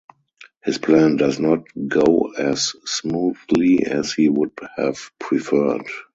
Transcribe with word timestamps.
His 0.63 0.79
plan 0.79 1.17
does 1.17 1.39
not 1.39 1.61
go 1.87 2.31
as 2.35 2.73
smoothly 2.85 3.83
as 3.85 4.11
he 4.13 4.29
would 4.29 4.49
have 4.75 5.11
preferred. 5.19 5.85